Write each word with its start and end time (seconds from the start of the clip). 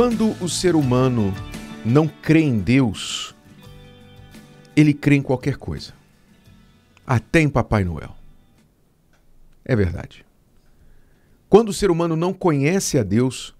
Quando 0.00 0.30
o 0.40 0.48
ser 0.48 0.76
humano 0.76 1.34
não 1.84 2.06
crê 2.06 2.42
em 2.42 2.60
Deus, 2.60 3.34
ele 4.76 4.94
crê 4.94 5.16
em 5.16 5.22
qualquer 5.22 5.56
coisa, 5.56 5.92
até 7.04 7.40
em 7.40 7.48
Papai 7.48 7.82
Noel. 7.82 8.14
É 9.64 9.74
verdade. 9.74 10.24
Quando 11.48 11.70
o 11.70 11.72
ser 11.72 11.90
humano 11.90 12.14
não 12.14 12.32
conhece 12.32 12.96
a 12.96 13.02
Deus, 13.02 13.52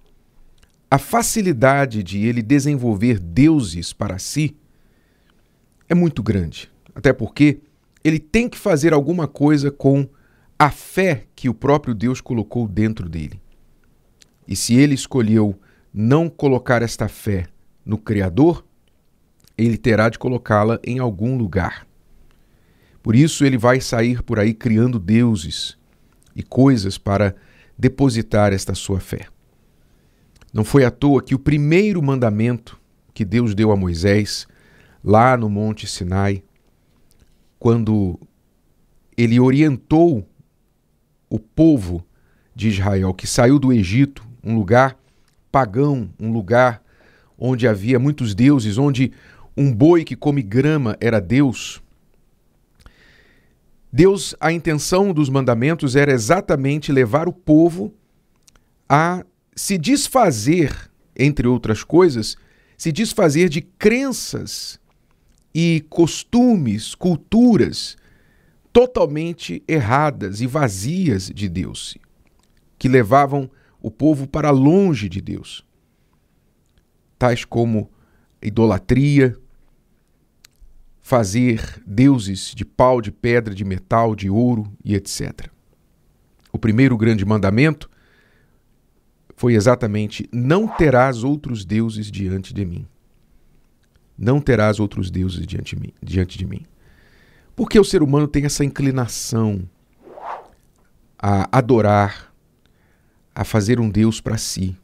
a 0.89 0.97
facilidade 0.97 2.05
de 2.05 2.25
ele 2.25 2.41
desenvolver 2.41 3.19
deuses 3.19 3.93
para 3.93 4.17
si 4.21 4.57
é 5.89 5.95
muito 5.95 6.23
grande. 6.23 6.71
Até 6.95 7.13
porque 7.13 7.59
ele 8.05 8.21
tem 8.21 8.49
que 8.49 8.57
fazer 8.57 8.93
alguma 8.93 9.27
coisa 9.27 9.73
com 9.73 10.09
a 10.57 10.71
fé 10.71 11.27
que 11.35 11.49
o 11.49 11.55
próprio 11.55 11.97
Deus 11.97 12.21
colocou 12.21 12.69
dentro 12.69 13.09
dele. 13.09 13.41
E 14.47 14.55
se 14.55 14.77
ele 14.77 14.95
escolheu 14.95 15.59
não 16.01 16.29
colocar 16.29 16.81
esta 16.81 17.09
fé 17.09 17.49
no 17.85 17.99
Criador, 17.99 18.65
ele 19.57 19.77
terá 19.77 20.09
de 20.09 20.17
colocá-la 20.17 20.79
em 20.85 21.01
algum 21.01 21.37
lugar. 21.37 21.85
Por 23.03 23.17
isso 23.17 23.45
ele 23.45 23.59
vai 23.59 23.81
sair 23.81 24.23
por 24.23 24.39
aí 24.39 24.55
criando 24.55 24.97
deuses 25.01 25.77
e 26.37 26.43
coisas 26.45 26.99
para 26.99 27.35
depositar 27.77 28.53
esta 28.53 28.77
sua 28.77 29.01
fé. 29.01 29.27
Não 30.53 30.63
foi 30.63 30.85
à 30.85 30.91
toa 30.93 31.21
que 31.21 31.35
o 31.35 31.39
primeiro 31.39 32.01
mandamento 32.01 32.79
que 33.13 33.25
Deus 33.25 33.53
deu 33.53 33.73
a 33.73 33.77
Moisés, 33.77 34.47
lá 35.03 35.37
no 35.37 35.51
Monte 35.51 35.85
Sinai, 35.85 36.45
quando 37.59 38.21
ele 39.17 39.41
orientou 39.41 40.25
o 41.29 41.41
povo 41.41 42.07
de 42.55 42.69
Israel 42.69 43.13
que 43.13 43.27
saiu 43.27 43.59
do 43.59 43.73
Egito, 43.73 44.25
um 44.45 44.55
lugar 44.55 44.97
pagão, 45.51 46.11
um 46.19 46.33
lugar 46.33 46.83
onde 47.39 47.69
havia 47.69 47.99
muitos 47.99 48.35
deuses, 48.35 48.79
onde 48.79 49.13
um 49.57 49.73
boi 49.73 50.05
que 50.05 50.17
come 50.17 50.43
grama 50.43 50.97
era 51.01 51.21
Deus. 51.21 51.83
Deus, 53.93 54.35
a 54.39 54.53
intenção 54.53 55.13
dos 55.13 55.31
mandamentos 55.31 55.97
era 55.97 56.13
exatamente 56.13 56.93
levar 56.93 57.29
o 57.29 57.33
povo 57.33 57.93
a 58.89 59.25
se 59.57 59.79
desfazer, 59.79 60.73
entre 61.17 61.49
outras 61.49 61.83
coisas, 61.83 62.37
se 62.77 62.93
desfazer 62.93 63.49
de 63.49 63.61
crenças 63.61 64.79
e 65.55 65.85
costumes, 65.89 66.95
culturas 66.95 67.97
totalmente 68.73 69.63
erradas 69.67 70.41
e 70.41 70.47
vazias 70.47 71.27
de 71.35 71.49
Deus, 71.49 71.97
que 72.79 72.89
levavam 72.89 73.51
o 73.81 73.91
povo 73.91 74.27
para 74.27 74.51
longe 74.51 75.09
de 75.09 75.21
Deus, 75.21 75.65
tais 77.19 77.45
como 77.45 77.91
idolatria, 78.43 79.37
fazer 81.01 81.83
deuses 81.87 82.53
de 82.55 82.65
pau, 82.65 83.01
de 83.01 83.11
pedra, 83.11 83.55
de 83.55 83.65
metal, 83.65 84.15
de 84.15 84.29
ouro 84.29 84.71
e 84.85 84.95
etc. 84.95 85.49
O 86.53 86.59
primeiro 86.59 86.97
grande 86.97 87.25
mandamento 87.25 87.89
foi 89.37 89.55
exatamente: 89.55 90.29
não 90.33 90.67
terás 90.67 91.25
outros 91.25 91.65
deuses 91.65 92.11
diante 92.11 92.53
de 92.53 92.65
mim. 92.65 92.87
Não 94.19 94.41
terás 94.41 94.81
outros 94.81 95.11
deuses 95.11 95.47
diante 95.47 95.77
de 95.77 95.83
mim. 95.83 95.93
Diante 96.03 96.37
de 96.37 96.45
mim. 96.45 96.67
Porque 97.55 97.79
o 97.79 97.85
ser 97.85 98.03
humano 98.03 98.27
tem 98.27 98.45
essa 98.45 98.65
inclinação 98.65 99.69
a 101.19 101.49
adorar 101.57 102.28
a 103.39 103.45
fazer 103.45 103.79
um 103.79 103.89
Deus 103.89 104.21
para 104.21 104.37
si. 104.37 104.77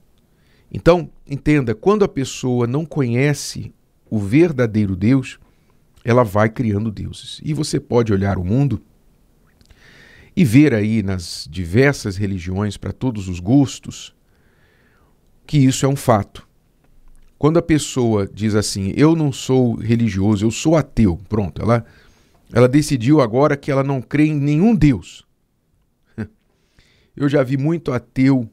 Então, 0.73 1.11
entenda, 1.29 1.75
quando 1.75 2.05
a 2.05 2.09
pessoa 2.09 2.69
não 2.69 2.87
conhece 2.87 3.75
o 4.09 4.17
verdadeiro 4.17 4.95
Deus, 4.95 5.41
ela 6.05 6.23
vai 6.23 6.49
criando 6.49 6.93
deuses. 6.93 7.41
E 7.43 7.53
você 7.53 7.81
pode 7.81 8.13
olhar 8.13 8.39
o 8.39 8.45
mundo 8.45 8.81
e 10.37 10.45
ver 10.45 10.73
aí 10.73 11.03
nas 11.03 11.49
diversas 11.51 12.17
religiões, 12.17 12.77
para 12.77 12.93
todos 12.93 13.29
os 13.29 13.41
gostos, 13.41 14.15
que 15.45 15.59
isso 15.59 15.85
é 15.85 15.89
um 15.89 15.97
fato. 15.97 16.47
Quando 17.37 17.57
a 17.57 17.63
pessoa 17.63 18.31
diz 18.33 18.55
assim, 18.55 18.93
eu 18.97 19.17
não 19.17 19.33
sou 19.33 19.75
religioso, 19.75 20.47
eu 20.47 20.53
sou 20.53 20.77
ateu, 20.77 21.19
pronto, 21.29 21.61
ela, 21.61 21.85
ela 22.53 22.69
decidiu 22.69 23.21
agora 23.21 23.57
que 23.57 23.73
ela 23.73 23.83
não 23.83 24.01
crê 24.01 24.27
em 24.27 24.39
nenhum 24.39 24.77
Deus. 24.77 25.27
Eu 27.17 27.29
já 27.29 27.43
vi 27.43 27.57
muito 27.57 27.93
ateu 27.93 28.51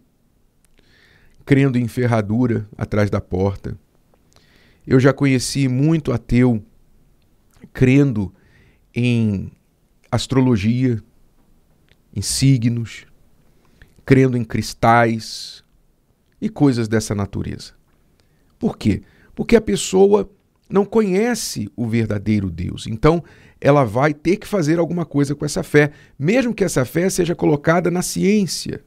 crendo 1.45 1.77
em 1.77 1.88
ferradura 1.88 2.67
atrás 2.77 3.09
da 3.09 3.19
porta. 3.19 3.77
Eu 4.85 4.99
já 4.99 5.11
conheci 5.13 5.67
muito 5.67 6.11
ateu 6.11 6.63
crendo 7.73 8.33
em 8.94 9.51
astrologia, 10.11 11.01
em 12.16 12.21
signos, 12.21 13.05
crendo 14.05 14.38
em 14.38 14.44
cristais 14.44 15.63
e 16.39 16.50
coisas 16.50 16.88
dessa 16.88 17.16
natureza. 17.16 17.73
Por 18.59 18.77
quê? 18.77 19.01
Porque 19.33 19.55
a 19.55 19.61
pessoa 19.61 20.29
não 20.71 20.85
conhece 20.85 21.69
o 21.75 21.87
verdadeiro 21.87 22.49
Deus. 22.49 22.87
Então, 22.87 23.23
ela 23.59 23.83
vai 23.83 24.13
ter 24.13 24.37
que 24.37 24.47
fazer 24.47 24.79
alguma 24.79 25.05
coisa 25.05 25.35
com 25.35 25.45
essa 25.45 25.61
fé, 25.61 25.91
mesmo 26.17 26.53
que 26.53 26.63
essa 26.63 26.85
fé 26.85 27.09
seja 27.09 27.35
colocada 27.35 27.91
na 27.91 28.01
ciência, 28.01 28.81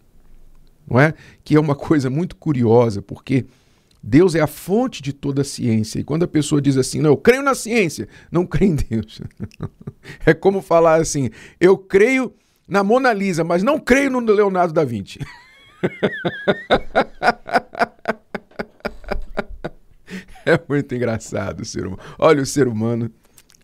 não 0.88 0.98
é? 0.98 1.14
Que 1.44 1.56
é 1.56 1.60
uma 1.60 1.76
coisa 1.76 2.08
muito 2.08 2.36
curiosa, 2.36 3.02
porque 3.02 3.44
Deus 4.02 4.34
é 4.34 4.40
a 4.40 4.46
fonte 4.46 5.02
de 5.02 5.12
toda 5.12 5.42
a 5.42 5.44
ciência. 5.44 6.00
E 6.00 6.04
quando 6.04 6.24
a 6.24 6.28
pessoa 6.28 6.60
diz 6.60 6.76
assim, 6.76 7.00
não, 7.00 7.10
eu 7.10 7.16
creio 7.16 7.42
na 7.42 7.54
ciência, 7.54 8.08
não 8.30 8.46
creio 8.46 8.72
em 8.72 8.76
Deus. 8.76 9.20
é 10.26 10.34
como 10.34 10.60
falar 10.60 11.00
assim, 11.00 11.30
eu 11.60 11.76
creio 11.76 12.32
na 12.66 12.82
Mona 12.82 13.12
Lisa, 13.12 13.44
mas 13.44 13.62
não 13.62 13.78
creio 13.78 14.10
no 14.10 14.20
Leonardo 14.20 14.72
da 14.72 14.84
Vinci. 14.84 15.18
é 20.46 20.60
muito 20.68 20.94
engraçado 20.94 21.60
o 21.60 21.64
ser 21.64 21.86
humano. 21.86 22.02
Olha, 22.18 22.42
o 22.42 22.46
ser 22.46 22.68
humano 22.68 23.10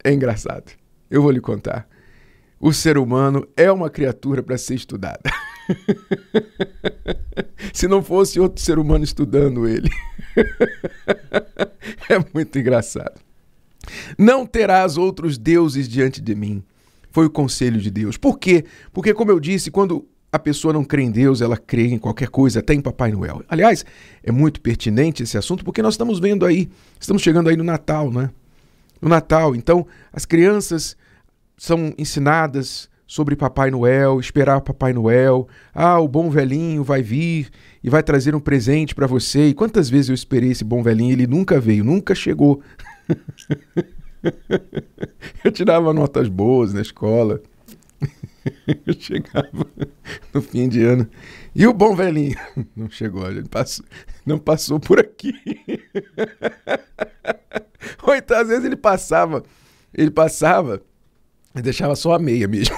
é 0.02 0.12
engraçado. 0.12 0.72
Eu 1.10 1.22
vou 1.22 1.30
lhe 1.30 1.40
contar. 1.40 1.88
O 2.58 2.72
ser 2.72 2.98
humano 2.98 3.46
é 3.56 3.70
uma 3.70 3.88
criatura 3.88 4.42
para 4.42 4.58
ser 4.58 4.74
estudada. 4.74 5.22
Se 7.72 7.88
não 7.88 8.02
fosse 8.02 8.40
outro 8.40 8.62
ser 8.62 8.78
humano 8.78 9.04
estudando 9.04 9.66
ele. 9.66 9.88
é 12.08 12.18
muito 12.34 12.58
engraçado. 12.58 13.20
Não 14.18 14.46
terás 14.46 14.96
outros 14.96 15.38
deuses 15.38 15.88
diante 15.88 16.20
de 16.20 16.34
mim. 16.34 16.62
Foi 17.10 17.26
o 17.26 17.30
conselho 17.30 17.80
de 17.80 17.90
Deus. 17.90 18.16
Por 18.16 18.38
quê? 18.38 18.64
Porque, 18.92 19.14
como 19.14 19.30
eu 19.30 19.40
disse, 19.40 19.70
quando 19.70 20.06
a 20.32 20.38
pessoa 20.38 20.72
não 20.72 20.84
crê 20.84 21.02
em 21.02 21.10
Deus, 21.10 21.40
ela 21.40 21.56
crê 21.56 21.88
em 21.88 21.98
qualquer 21.98 22.28
coisa, 22.28 22.60
até 22.60 22.72
em 22.72 22.80
Papai 22.80 23.10
Noel. 23.10 23.42
Aliás, 23.48 23.84
é 24.22 24.30
muito 24.30 24.60
pertinente 24.60 25.22
esse 25.22 25.36
assunto 25.36 25.64
porque 25.64 25.82
nós 25.82 25.94
estamos 25.94 26.20
vendo 26.20 26.46
aí, 26.46 26.68
estamos 26.98 27.22
chegando 27.22 27.48
aí 27.48 27.56
no 27.56 27.64
Natal, 27.64 28.10
né? 28.10 28.30
No 29.00 29.08
Natal. 29.08 29.56
Então, 29.56 29.86
as 30.12 30.24
crianças 30.24 30.96
são 31.56 31.92
ensinadas 31.98 32.90
sobre 33.10 33.34
Papai 33.34 33.72
Noel, 33.72 34.20
esperar 34.20 34.60
Papai 34.60 34.92
Noel. 34.92 35.48
Ah, 35.74 35.98
o 35.98 36.06
bom 36.06 36.30
velhinho 36.30 36.84
vai 36.84 37.02
vir 37.02 37.48
e 37.82 37.90
vai 37.90 38.04
trazer 38.04 38.36
um 38.36 38.40
presente 38.40 38.94
para 38.94 39.08
você. 39.08 39.48
E 39.48 39.54
quantas 39.54 39.90
vezes 39.90 40.10
eu 40.10 40.14
esperei 40.14 40.52
esse 40.52 40.62
bom 40.62 40.80
velhinho, 40.80 41.10
ele 41.10 41.26
nunca 41.26 41.58
veio, 41.58 41.82
nunca 41.82 42.14
chegou. 42.14 42.62
eu 45.42 45.50
tirava 45.50 45.92
notas 45.92 46.28
boas 46.28 46.72
na 46.72 46.82
escola. 46.82 47.42
eu 48.86 48.94
chegava 48.98 49.66
no 50.32 50.42
fim 50.42 50.68
de 50.68 50.84
ano. 50.84 51.08
E 51.54 51.66
o 51.66 51.72
bom 51.72 51.94
velhinho? 51.94 52.38
Não 52.76 52.88
chegou, 52.90 53.28
ele 53.30 53.48
passou, 53.48 53.84
não 54.24 54.38
passou 54.38 54.78
por 54.78 55.00
aqui. 55.00 55.32
Ou 58.02 58.14
então, 58.14 58.38
às 58.38 58.48
vezes 58.48 58.64
ele 58.64 58.76
passava, 58.76 59.42
ele 59.92 60.10
passava 60.10 60.82
eu 61.54 61.62
deixava 61.62 61.96
só 61.96 62.14
a 62.14 62.18
meia 62.18 62.46
mesmo. 62.46 62.76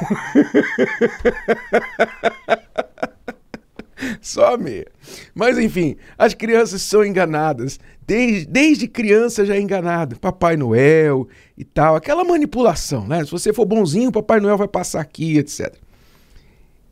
Só 4.23 4.57
meia. 4.57 4.87
Mas 5.35 5.59
enfim, 5.59 5.97
as 6.17 6.33
crianças 6.35 6.83
são 6.83 7.05
enganadas. 7.05 7.79
Desde, 8.07 8.47
desde 8.47 8.89
criança 8.89 9.45
já 9.45 9.55
é 9.55 9.61
enganado. 9.61 10.19
Papai 10.19 10.57
Noel 10.57 11.29
e 11.57 11.65
tal. 11.65 11.97
Aquela 11.97 12.25
manipulação, 12.25 13.07
né? 13.07 13.25
Se 13.25 13.31
você 13.31 13.53
for 13.53 13.67
bonzinho, 13.67 14.13
Papai 14.13 14.41
Noel 14.41 14.57
vai 14.57 14.69
passar 14.69 15.01
aqui, 15.01 15.39
etc. 15.39 15.75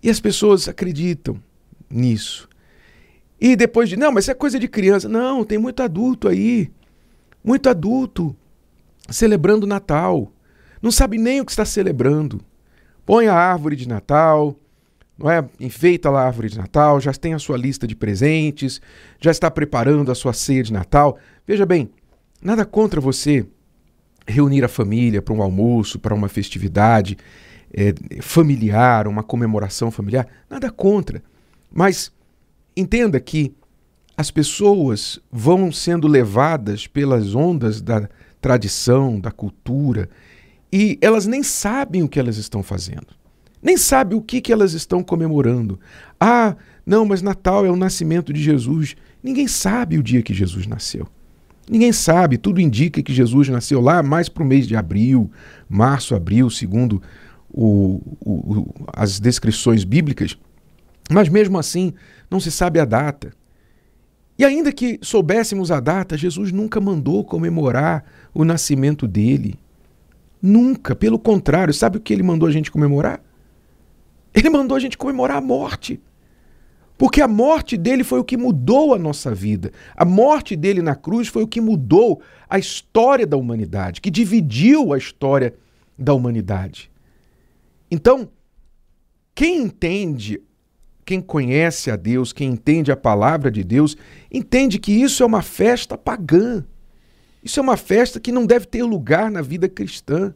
E 0.02 0.10
as 0.10 0.20
pessoas 0.20 0.68
acreditam 0.68 1.40
nisso. 1.88 2.48
E 3.40 3.56
depois 3.56 3.88
de, 3.88 3.96
não, 3.96 4.12
mas 4.12 4.24
isso 4.24 4.30
é 4.30 4.34
coisa 4.34 4.58
de 4.58 4.68
criança. 4.68 5.08
Não, 5.08 5.44
tem 5.44 5.56
muito 5.56 5.82
adulto 5.82 6.28
aí. 6.28 6.70
Muito 7.42 7.68
adulto 7.70 8.36
celebrando 9.08 9.66
Natal 9.66 10.30
não 10.82 10.90
sabe 10.90 11.18
nem 11.18 11.40
o 11.40 11.44
que 11.44 11.52
está 11.52 11.64
celebrando. 11.64 12.40
Põe 13.04 13.26
a 13.26 13.34
árvore 13.34 13.76
de 13.76 13.86
Natal, 13.86 14.56
não 15.20 15.30
é? 15.30 15.44
Enfeita 15.60 16.08
lá 16.08 16.22
a 16.22 16.26
árvore 16.26 16.48
de 16.48 16.56
Natal, 16.56 16.98
já 16.98 17.12
tem 17.12 17.34
a 17.34 17.38
sua 17.38 17.58
lista 17.58 17.86
de 17.86 17.94
presentes, 17.94 18.80
já 19.20 19.30
está 19.30 19.50
preparando 19.50 20.10
a 20.10 20.14
sua 20.14 20.32
ceia 20.32 20.62
de 20.62 20.72
Natal. 20.72 21.18
Veja 21.46 21.66
bem, 21.66 21.90
nada 22.42 22.64
contra 22.64 23.00
você 23.00 23.46
reunir 24.26 24.64
a 24.64 24.68
família 24.68 25.20
para 25.20 25.34
um 25.34 25.42
almoço, 25.42 25.98
para 25.98 26.14
uma 26.14 26.28
festividade 26.28 27.18
é, 27.72 27.92
familiar, 28.22 29.06
uma 29.06 29.22
comemoração 29.22 29.90
familiar, 29.90 30.26
nada 30.48 30.70
contra. 30.70 31.22
Mas 31.70 32.10
entenda 32.74 33.20
que 33.20 33.54
as 34.16 34.30
pessoas 34.30 35.20
vão 35.30 35.70
sendo 35.70 36.08
levadas 36.08 36.86
pelas 36.86 37.34
ondas 37.34 37.80
da 37.82 38.08
tradição, 38.40 39.20
da 39.20 39.30
cultura, 39.30 40.08
e 40.72 40.98
elas 41.02 41.26
nem 41.26 41.42
sabem 41.42 42.02
o 42.02 42.08
que 42.08 42.18
elas 42.18 42.38
estão 42.38 42.62
fazendo 42.62 43.19
nem 43.62 43.76
sabe 43.76 44.14
o 44.14 44.22
que, 44.22 44.40
que 44.40 44.52
elas 44.52 44.72
estão 44.72 45.02
comemorando. 45.02 45.78
Ah, 46.18 46.56
não, 46.84 47.04
mas 47.04 47.22
Natal 47.22 47.66
é 47.66 47.70
o 47.70 47.76
nascimento 47.76 48.32
de 48.32 48.42
Jesus. 48.42 48.96
Ninguém 49.22 49.46
sabe 49.46 49.98
o 49.98 50.02
dia 50.02 50.22
que 50.22 50.32
Jesus 50.32 50.66
nasceu. 50.66 51.06
Ninguém 51.68 51.92
sabe, 51.92 52.36
tudo 52.36 52.60
indica 52.60 53.02
que 53.02 53.12
Jesus 53.12 53.48
nasceu 53.48 53.80
lá 53.80 54.02
mais 54.02 54.28
para 54.28 54.42
o 54.42 54.46
mês 54.46 54.66
de 54.66 54.74
abril, 54.74 55.30
março, 55.68 56.16
abril, 56.16 56.50
segundo 56.50 57.00
o, 57.48 58.00
o, 58.20 58.32
o, 58.32 58.74
as 58.92 59.20
descrições 59.20 59.84
bíblicas. 59.84 60.36
Mas 61.08 61.28
mesmo 61.28 61.58
assim, 61.58 61.92
não 62.30 62.40
se 62.40 62.50
sabe 62.50 62.80
a 62.80 62.84
data. 62.84 63.32
E 64.38 64.44
ainda 64.44 64.72
que 64.72 64.98
soubéssemos 65.02 65.70
a 65.70 65.78
data, 65.78 66.16
Jesus 66.16 66.50
nunca 66.50 66.80
mandou 66.80 67.22
comemorar 67.22 68.04
o 68.32 68.44
nascimento 68.44 69.06
dele. 69.06 69.58
Nunca, 70.40 70.96
pelo 70.96 71.18
contrário, 71.18 71.74
sabe 71.74 71.98
o 71.98 72.00
que 72.00 72.12
ele 72.12 72.22
mandou 72.22 72.48
a 72.48 72.52
gente 72.52 72.70
comemorar? 72.70 73.22
Ele 74.34 74.48
mandou 74.48 74.76
a 74.76 74.80
gente 74.80 74.96
comemorar 74.96 75.38
a 75.38 75.40
morte. 75.40 76.00
Porque 76.96 77.22
a 77.22 77.28
morte 77.28 77.78
dele 77.78 78.04
foi 78.04 78.20
o 78.20 78.24
que 78.24 78.36
mudou 78.36 78.94
a 78.94 78.98
nossa 78.98 79.34
vida. 79.34 79.72
A 79.96 80.04
morte 80.04 80.54
dele 80.54 80.82
na 80.82 80.94
cruz 80.94 81.28
foi 81.28 81.42
o 81.42 81.48
que 81.48 81.60
mudou 81.60 82.20
a 82.48 82.58
história 82.58 83.26
da 83.26 83.38
humanidade, 83.38 84.02
que 84.02 84.10
dividiu 84.10 84.92
a 84.92 84.98
história 84.98 85.54
da 85.98 86.12
humanidade. 86.12 86.90
Então, 87.90 88.28
quem 89.34 89.62
entende, 89.62 90.42
quem 91.04 91.22
conhece 91.22 91.90
a 91.90 91.96
Deus, 91.96 92.34
quem 92.34 92.50
entende 92.50 92.92
a 92.92 92.96
palavra 92.96 93.50
de 93.50 93.64
Deus, 93.64 93.96
entende 94.30 94.78
que 94.78 94.92
isso 94.92 95.22
é 95.22 95.26
uma 95.26 95.40
festa 95.40 95.96
pagã. 95.96 96.62
Isso 97.42 97.58
é 97.58 97.62
uma 97.62 97.78
festa 97.78 98.20
que 98.20 98.30
não 98.30 98.44
deve 98.44 98.66
ter 98.66 98.82
lugar 98.82 99.30
na 99.30 99.40
vida 99.40 99.70
cristã. 99.70 100.34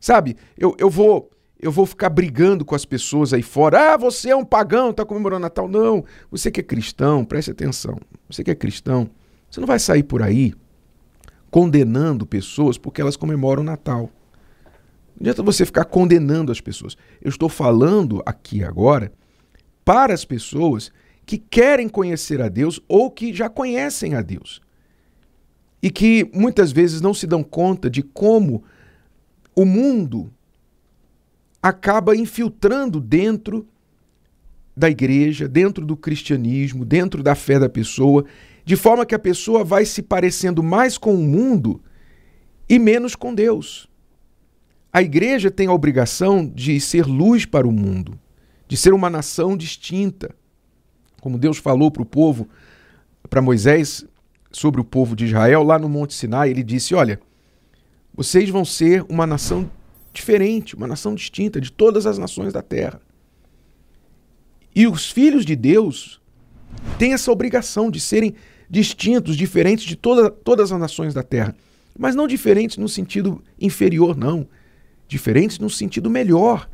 Sabe, 0.00 0.36
eu, 0.58 0.74
eu 0.78 0.90
vou 0.90 1.30
eu 1.66 1.72
vou 1.72 1.84
ficar 1.84 2.08
brigando 2.08 2.64
com 2.64 2.74
as 2.74 2.84
pessoas 2.84 3.32
aí 3.32 3.42
fora. 3.42 3.94
Ah, 3.94 3.96
você 3.96 4.30
é 4.30 4.36
um 4.36 4.44
pagão, 4.44 4.90
está 4.90 5.04
comemorando 5.04 5.42
Natal. 5.42 5.68
Não, 5.68 6.04
você 6.30 6.50
que 6.50 6.60
é 6.60 6.62
cristão, 6.62 7.24
preste 7.24 7.50
atenção. 7.50 7.98
Você 8.30 8.44
que 8.44 8.50
é 8.50 8.54
cristão, 8.54 9.10
você 9.50 9.60
não 9.60 9.66
vai 9.66 9.78
sair 9.78 10.02
por 10.02 10.22
aí 10.22 10.54
condenando 11.50 12.26
pessoas 12.26 12.78
porque 12.78 13.00
elas 13.00 13.16
comemoram 13.16 13.62
Natal. 13.62 14.10
Não 15.18 15.22
adianta 15.22 15.42
você 15.42 15.64
ficar 15.64 15.86
condenando 15.86 16.52
as 16.52 16.60
pessoas. 16.60 16.96
Eu 17.20 17.30
estou 17.30 17.48
falando 17.48 18.22
aqui 18.26 18.62
agora 18.62 19.12
para 19.84 20.12
as 20.12 20.24
pessoas 20.24 20.92
que 21.24 21.38
querem 21.38 21.88
conhecer 21.88 22.40
a 22.40 22.48
Deus 22.48 22.80
ou 22.86 23.10
que 23.10 23.32
já 23.32 23.48
conhecem 23.48 24.14
a 24.14 24.22
Deus. 24.22 24.60
E 25.82 25.90
que 25.90 26.30
muitas 26.32 26.70
vezes 26.70 27.00
não 27.00 27.14
se 27.14 27.26
dão 27.26 27.42
conta 27.42 27.88
de 27.88 28.02
como 28.02 28.62
o 29.54 29.64
mundo 29.64 30.30
acaba 31.68 32.14
infiltrando 32.14 33.00
dentro 33.00 33.66
da 34.76 34.88
igreja, 34.88 35.48
dentro 35.48 35.84
do 35.84 35.96
cristianismo, 35.96 36.84
dentro 36.84 37.24
da 37.24 37.34
fé 37.34 37.58
da 37.58 37.68
pessoa, 37.68 38.24
de 38.64 38.76
forma 38.76 39.04
que 39.04 39.16
a 39.16 39.18
pessoa 39.18 39.64
vai 39.64 39.84
se 39.84 40.00
parecendo 40.00 40.62
mais 40.62 40.96
com 40.96 41.12
o 41.14 41.18
mundo 41.18 41.82
e 42.68 42.78
menos 42.78 43.16
com 43.16 43.34
Deus. 43.34 43.88
A 44.92 45.02
igreja 45.02 45.50
tem 45.50 45.66
a 45.66 45.72
obrigação 45.72 46.46
de 46.46 46.80
ser 46.80 47.04
luz 47.04 47.44
para 47.44 47.66
o 47.66 47.72
mundo, 47.72 48.16
de 48.68 48.76
ser 48.76 48.94
uma 48.94 49.10
nação 49.10 49.56
distinta. 49.56 50.34
Como 51.20 51.36
Deus 51.36 51.58
falou 51.58 51.90
para 51.90 52.02
o 52.02 52.06
povo, 52.06 52.48
para 53.28 53.42
Moisés, 53.42 54.04
sobre 54.52 54.80
o 54.80 54.84
povo 54.84 55.16
de 55.16 55.24
Israel, 55.24 55.64
lá 55.64 55.80
no 55.80 55.88
Monte 55.88 56.14
Sinai, 56.14 56.50
ele 56.50 56.62
disse: 56.62 56.94
Olha, 56.94 57.20
vocês 58.14 58.48
vão 58.48 58.64
ser 58.64 59.04
uma 59.08 59.26
nação 59.26 59.68
diferente, 60.16 60.74
uma 60.74 60.86
nação 60.86 61.14
distinta 61.14 61.60
de 61.60 61.70
todas 61.70 62.06
as 62.06 62.18
nações 62.18 62.52
da 62.52 62.62
terra. 62.62 63.00
E 64.74 64.86
os 64.86 65.10
filhos 65.10 65.44
de 65.44 65.54
Deus 65.54 66.20
têm 66.98 67.12
essa 67.12 67.30
obrigação 67.30 67.90
de 67.90 68.00
serem 68.00 68.34
distintos, 68.68 69.36
diferentes 69.36 69.84
de 69.84 69.94
toda, 69.94 70.30
todas 70.30 70.72
as 70.72 70.80
nações 70.80 71.14
da 71.14 71.22
terra. 71.22 71.54
Mas 71.98 72.14
não 72.14 72.26
diferentes 72.26 72.76
no 72.76 72.88
sentido 72.88 73.42
inferior, 73.60 74.16
não. 74.16 74.46
Diferentes 75.06 75.58
no 75.58 75.70
sentido 75.70 76.10
melhor. 76.10 76.68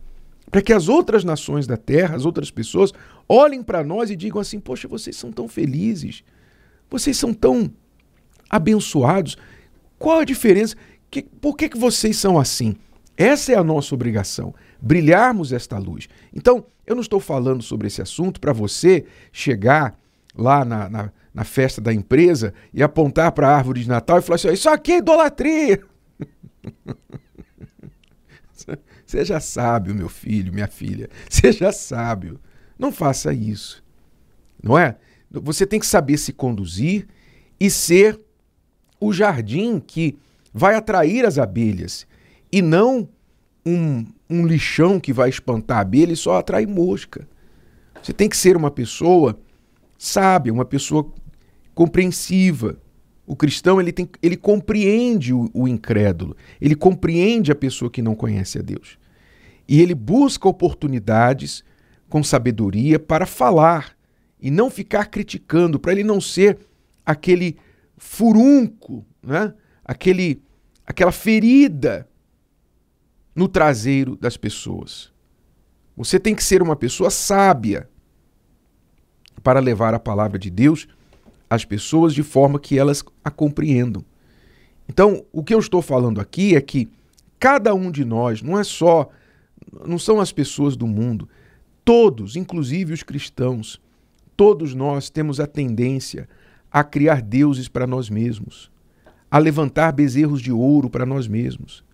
Para 0.51 0.63
que 0.63 0.73
as 0.73 0.89
outras 0.89 1.25
nações 1.25 1.67
da 1.67 1.77
terra, 1.77 2.17
as 2.17 2.25
outras 2.25 2.51
pessoas, 2.51 2.93
olhem 3.29 3.63
para 3.63 3.85
nós 3.85 4.11
e 4.11 4.17
digam 4.17 4.41
assim: 4.41 4.59
Poxa, 4.59 4.89
vocês 4.89 5.17
são 5.17 5.33
tão 5.33 5.49
felizes, 5.49 6.25
vocês 6.91 7.17
são 7.17 7.33
tão 7.33 7.71
abençoados. 8.51 9.37
Qual 9.99 10.21
a 10.21 10.25
diferença? 10.25 10.77
Que, 11.11 11.23
por 11.23 11.57
que, 11.57 11.69
que 11.69 11.79
vocês 11.79 12.17
são 12.17 12.39
assim? 12.39 12.75
Essa 13.17 13.53
é 13.53 13.57
a 13.57 13.65
nossa 13.65 13.95
obrigação, 13.95 14.55
brilharmos 14.81 15.53
esta 15.53 15.79
luz. 15.79 16.09
Então, 16.35 16.65
eu 16.87 16.95
não 16.95 17.03
estou 17.03 17.21
falando 17.21 17.63
sobre 17.63 17.87
esse 17.87 18.01
assunto 18.03 18.41
para 18.41 18.53
você 18.53 19.05
chegar 19.31 19.97
lá 20.35 20.65
na, 20.65 20.89
na, 20.89 21.13
na, 21.33 21.45
festa 21.45 21.81
da 21.81 21.93
empresa 21.93 22.55
e 22.73 22.83
apontar 22.83 23.33
para 23.33 23.49
a 23.49 23.57
árvore 23.57 23.83
de 23.83 23.89
Natal 23.89 24.19
e 24.19 24.23
falar 24.23 24.37
assim: 24.37 24.53
Isso 24.53 24.69
aqui 24.69 24.93
é 24.93 24.99
idolatria. 24.99 25.83
Seja 29.07 29.41
sábio, 29.41 29.95
meu 29.95 30.09
filho, 30.09 30.53
minha 30.53 30.69
filha. 30.69 31.11
Seja 31.29 31.71
sábio. 31.71 32.41
Não 32.79 32.91
faça 32.91 33.33
isso. 33.33 33.85
Não 34.63 34.79
é? 34.79 34.97
Você 35.31 35.67
tem 35.67 35.79
que 35.79 35.87
saber 35.87 36.17
se 36.17 36.33
conduzir 36.33 37.07
e 37.61 37.71
ser 37.71 38.19
o 38.99 39.13
jardim 39.13 39.79
que 39.79 40.19
vai 40.53 40.75
atrair 40.75 41.25
as 41.25 41.39
abelhas 41.39 42.07
e 42.53 42.61
não 42.61 43.09
um, 43.65 44.05
um 44.29 44.47
lixão 44.47 45.01
que 45.01 45.13
vai 45.13 45.29
espantar 45.31 45.79
a 45.79 45.81
abelha 45.81 46.13
e 46.13 46.17
só 46.17 46.39
atrai 46.39 46.67
mosca. 46.67 47.27
Você 48.03 48.13
tem 48.13 48.29
que 48.29 48.37
ser 48.37 48.57
uma 48.57 48.71
pessoa 48.71 49.41
sábia, 49.97 50.53
uma 50.53 50.65
pessoa 50.65 51.11
compreensiva. 51.75 52.77
O 53.27 53.37
cristão 53.37 53.81
ele, 53.81 53.93
tem, 53.93 54.09
ele 54.21 54.37
compreende 54.37 55.33
o, 55.33 55.49
o 55.55 55.67
incrédulo, 55.69 56.37
ele 56.61 56.75
compreende 56.75 57.53
a 57.53 57.55
pessoa 57.55 57.91
que 57.91 58.03
não 58.03 58.15
conhece 58.15 58.59
a 58.59 58.63
Deus. 58.63 58.99
E 59.69 59.81
ele 59.81 59.95
busca 59.95 60.49
oportunidades 60.49 61.65
com 62.09 62.23
sabedoria 62.23 62.99
para 62.99 63.25
falar 63.25 63.97
e 64.41 64.51
não 64.51 64.69
ficar 64.69 65.07
criticando, 65.07 65.79
para 65.79 65.93
ele 65.93 66.03
não 66.03 66.21
ser 66.21 66.59
aquele 67.07 67.57
furunco, 67.97 69.07
né? 69.23 69.55
aquele, 69.85 70.43
aquela 70.85 71.13
ferida 71.13 72.09
no 73.35 73.49
traseiro 73.49 74.17
das 74.17 74.37
pessoas. 74.37 75.11
Você 75.97 76.19
tem 76.19 76.35
que 76.35 76.45
ser 76.45 76.63
uma 76.63 76.77
pessoa 76.77 77.11
sábia 77.11 77.89
para 79.43 79.61
levar 79.61 79.95
a 79.95 79.99
palavra 79.99 80.39
de 80.39 80.51
Deus 80.51 80.87
às 81.49 81.65
pessoas 81.65 82.15
de 82.15 82.23
forma 82.23 82.59
que 82.59 82.79
elas 82.79 83.05
a 83.25 83.31
compreendam. 83.31 84.05
Então, 84.89 85.25
o 85.33 85.43
que 85.43 85.55
eu 85.55 85.59
estou 85.59 85.83
falando 85.83 86.21
aqui 86.21 86.55
é 86.55 86.61
que 86.61 86.89
cada 87.39 87.75
um 87.75 87.91
de 87.91 88.05
nós, 88.05 88.43
não 88.43 88.59
é 88.59 88.65
só, 88.65 89.09
não 89.87 89.99
são 89.99 90.21
as 90.21 90.33
pessoas 90.33 90.77
do 90.77 90.87
mundo, 90.87 91.29
todos, 91.85 92.37
inclusive 92.37 92.93
os 92.93 93.03
cristãos, 93.03 93.81
todos 94.37 94.75
nós 94.75 95.11
temos 95.11 95.41
a 95.41 95.47
tendência 95.47 96.29
a 96.71 96.83
criar 96.83 97.21
deuses 97.21 97.69
para 97.69 97.87
nós 97.87 98.09
mesmos, 98.09 98.71
a 99.31 99.39
levantar 99.39 99.93
bezerros 99.93 100.41
de 100.41 100.53
ouro 100.53 100.89
para 100.89 101.05
nós 101.05 101.27
mesmos 101.29 101.85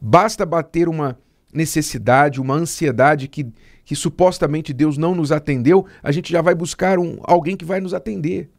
Basta 0.00 0.44
bater 0.44 0.88
uma 0.88 1.18
necessidade, 1.52 2.40
uma 2.40 2.54
ansiedade 2.54 3.28
que, 3.28 3.46
que 3.84 3.96
supostamente 3.96 4.72
Deus 4.72 4.98
não 4.98 5.14
nos 5.14 5.32
atendeu, 5.32 5.86
a 6.02 6.12
gente 6.12 6.30
já 6.30 6.42
vai 6.42 6.54
buscar 6.54 6.98
um, 6.98 7.18
alguém 7.22 7.56
que 7.56 7.64
vai 7.64 7.80
nos 7.80 7.94
atender. 7.94 8.50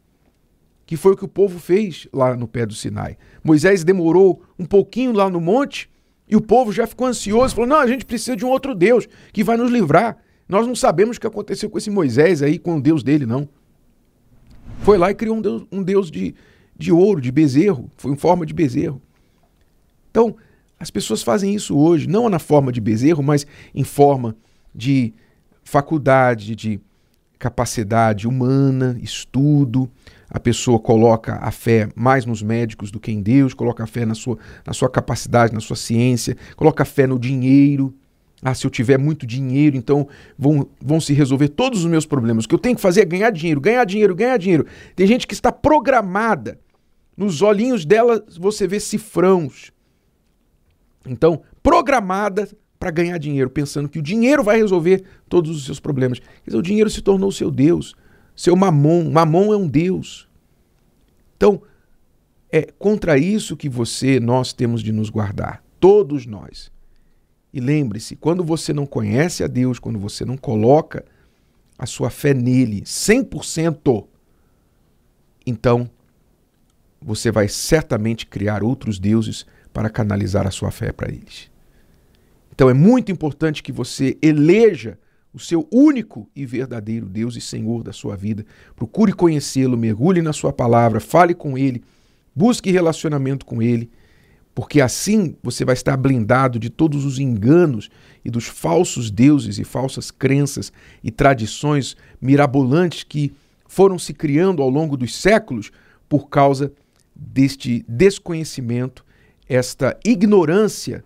Que 0.84 0.96
foi 0.96 1.12
o 1.12 1.16
que 1.16 1.24
o 1.24 1.28
povo 1.28 1.58
fez 1.58 2.08
lá 2.12 2.34
no 2.34 2.48
pé 2.48 2.64
do 2.64 2.74
Sinai. 2.74 3.18
Moisés 3.44 3.84
demorou 3.84 4.42
um 4.58 4.64
pouquinho 4.64 5.12
lá 5.12 5.28
no 5.28 5.40
monte 5.40 5.88
e 6.26 6.34
o 6.34 6.40
povo 6.40 6.72
já 6.72 6.86
ficou 6.86 7.06
ansioso, 7.06 7.54
falou: 7.54 7.68
não, 7.68 7.76
a 7.76 7.86
gente 7.86 8.04
precisa 8.04 8.36
de 8.36 8.44
um 8.44 8.48
outro 8.48 8.74
Deus 8.74 9.06
que 9.32 9.44
vai 9.44 9.56
nos 9.56 9.70
livrar. 9.70 10.16
Nós 10.48 10.66
não 10.66 10.74
sabemos 10.74 11.18
o 11.18 11.20
que 11.20 11.26
aconteceu 11.26 11.68
com 11.68 11.76
esse 11.76 11.90
Moisés 11.90 12.42
aí, 12.42 12.58
com 12.58 12.76
o 12.76 12.80
Deus 12.80 13.02
dele, 13.02 13.26
não. 13.26 13.48
Foi 14.80 14.96
lá 14.96 15.10
e 15.10 15.14
criou 15.14 15.36
um 15.36 15.42
Deus, 15.42 15.66
um 15.70 15.82
Deus 15.82 16.10
de, 16.10 16.34
de 16.76 16.90
ouro, 16.90 17.20
de 17.20 17.30
bezerro, 17.30 17.90
foi 17.96 18.12
em 18.12 18.16
forma 18.16 18.46
de 18.46 18.54
bezerro. 18.54 19.02
Então, 20.10 20.36
as 20.80 20.90
pessoas 20.90 21.22
fazem 21.22 21.54
isso 21.54 21.76
hoje, 21.76 22.08
não 22.08 22.28
na 22.28 22.38
forma 22.38 22.70
de 22.70 22.80
bezerro, 22.80 23.22
mas 23.22 23.46
em 23.74 23.84
forma 23.84 24.36
de 24.74 25.12
faculdade, 25.64 26.54
de 26.54 26.80
capacidade 27.38 28.26
humana, 28.26 28.98
estudo. 29.02 29.90
A 30.30 30.38
pessoa 30.38 30.78
coloca 30.78 31.36
a 31.36 31.50
fé 31.50 31.88
mais 31.94 32.26
nos 32.26 32.42
médicos 32.42 32.90
do 32.90 33.00
que 33.00 33.10
em 33.10 33.22
Deus, 33.22 33.54
coloca 33.54 33.84
a 33.84 33.86
fé 33.86 34.04
na 34.04 34.14
sua, 34.14 34.38
na 34.66 34.72
sua 34.72 34.90
capacidade, 34.90 35.54
na 35.54 35.60
sua 35.60 35.76
ciência, 35.76 36.36
coloca 36.54 36.82
a 36.82 36.86
fé 36.86 37.06
no 37.06 37.18
dinheiro. 37.18 37.94
Ah, 38.42 38.54
se 38.54 38.64
eu 38.64 38.70
tiver 38.70 38.98
muito 38.98 39.26
dinheiro, 39.26 39.76
então 39.76 40.06
vão, 40.38 40.68
vão 40.80 41.00
se 41.00 41.12
resolver 41.12 41.48
todos 41.48 41.80
os 41.80 41.90
meus 41.90 42.06
problemas. 42.06 42.44
O 42.44 42.48
que 42.48 42.54
eu 42.54 42.58
tenho 42.58 42.76
que 42.76 42.82
fazer 42.82 43.00
é 43.00 43.04
ganhar 43.04 43.30
dinheiro, 43.30 43.60
ganhar 43.60 43.84
dinheiro, 43.84 44.14
ganhar 44.14 44.36
dinheiro. 44.36 44.66
Tem 44.94 45.06
gente 45.06 45.26
que 45.26 45.34
está 45.34 45.50
programada. 45.50 46.58
Nos 47.16 47.42
olhinhos 47.42 47.84
dela 47.84 48.24
você 48.38 48.68
vê 48.68 48.78
cifrãos. 48.78 49.72
Então, 51.08 51.42
programada 51.62 52.48
para 52.78 52.90
ganhar 52.90 53.18
dinheiro, 53.18 53.50
pensando 53.50 53.88
que 53.88 53.98
o 53.98 54.02
dinheiro 54.02 54.42
vai 54.44 54.56
resolver 54.58 55.04
todos 55.28 55.56
os 55.56 55.64
seus 55.64 55.80
problemas. 55.80 56.20
Quer 56.20 56.26
dizer, 56.46 56.58
o 56.58 56.62
dinheiro 56.62 56.88
se 56.88 57.02
tornou 57.02 57.32
seu 57.32 57.50
Deus, 57.50 57.94
seu 58.36 58.54
mamon. 58.54 59.10
Mamon 59.10 59.52
é 59.52 59.56
um 59.56 59.66
Deus. 59.66 60.28
Então, 61.36 61.60
é 62.50 62.62
contra 62.78 63.18
isso 63.18 63.56
que 63.56 63.68
você, 63.68 64.20
nós 64.20 64.52
temos 64.52 64.82
de 64.82 64.92
nos 64.92 65.10
guardar. 65.10 65.62
Todos 65.80 66.26
nós. 66.26 66.70
E 67.52 67.60
lembre-se, 67.60 68.14
quando 68.16 68.44
você 68.44 68.72
não 68.72 68.86
conhece 68.86 69.42
a 69.42 69.46
Deus, 69.46 69.78
quando 69.78 69.98
você 69.98 70.24
não 70.24 70.36
coloca 70.36 71.04
a 71.78 71.86
sua 71.86 72.10
fé 72.10 72.34
nele 72.34 72.82
100%, 72.82 74.06
então 75.46 75.88
você 77.00 77.30
vai 77.30 77.48
certamente 77.48 78.26
criar 78.26 78.62
outros 78.62 78.98
deuses 78.98 79.46
para 79.78 79.88
canalizar 79.88 80.44
a 80.44 80.50
sua 80.50 80.72
fé 80.72 80.90
para 80.90 81.08
eles. 81.08 81.48
Então 82.52 82.68
é 82.68 82.74
muito 82.74 83.12
importante 83.12 83.62
que 83.62 83.70
você 83.70 84.18
eleja 84.20 84.98
o 85.32 85.38
seu 85.38 85.68
único 85.70 86.28
e 86.34 86.44
verdadeiro 86.44 87.06
Deus 87.06 87.36
e 87.36 87.40
Senhor 87.40 87.84
da 87.84 87.92
sua 87.92 88.16
vida. 88.16 88.44
Procure 88.74 89.12
conhecê-lo, 89.12 89.78
mergulhe 89.78 90.20
na 90.20 90.32
sua 90.32 90.52
palavra, 90.52 90.98
fale 90.98 91.32
com 91.32 91.56
ele, 91.56 91.84
busque 92.34 92.72
relacionamento 92.72 93.46
com 93.46 93.62
ele, 93.62 93.88
porque 94.52 94.80
assim 94.80 95.36
você 95.44 95.64
vai 95.64 95.74
estar 95.74 95.96
blindado 95.96 96.58
de 96.58 96.70
todos 96.70 97.04
os 97.04 97.20
enganos 97.20 97.88
e 98.24 98.30
dos 98.32 98.46
falsos 98.46 99.12
deuses 99.12 99.60
e 99.60 99.64
falsas 99.64 100.10
crenças 100.10 100.72
e 101.04 101.12
tradições 101.12 101.96
mirabolantes 102.20 103.04
que 103.04 103.32
foram 103.68 103.96
se 103.96 104.12
criando 104.12 104.60
ao 104.60 104.68
longo 104.68 104.96
dos 104.96 105.14
séculos 105.14 105.70
por 106.08 106.28
causa 106.28 106.72
deste 107.14 107.84
desconhecimento, 107.86 109.06
esta 109.48 109.98
ignorância 110.04 111.04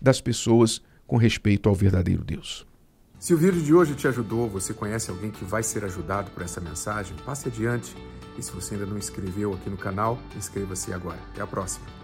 das 0.00 0.20
pessoas 0.20 0.80
com 1.06 1.16
respeito 1.16 1.68
ao 1.68 1.74
verdadeiro 1.74 2.24
Deus. 2.24 2.66
Se 3.18 3.32
o 3.32 3.36
vídeo 3.36 3.62
de 3.62 3.72
hoje 3.72 3.94
te 3.94 4.08
ajudou, 4.08 4.48
você 4.48 4.74
conhece 4.74 5.10
alguém 5.10 5.30
que 5.30 5.44
vai 5.44 5.62
ser 5.62 5.84
ajudado 5.84 6.30
por 6.32 6.42
essa 6.42 6.60
mensagem, 6.60 7.16
passe 7.24 7.48
adiante. 7.48 7.94
E 8.36 8.42
se 8.42 8.50
você 8.50 8.74
ainda 8.74 8.86
não 8.86 8.98
inscreveu 8.98 9.52
aqui 9.52 9.70
no 9.70 9.76
canal, 9.76 10.18
inscreva-se 10.36 10.92
agora. 10.92 11.18
Até 11.32 11.42
a 11.42 11.46
próxima. 11.46 12.01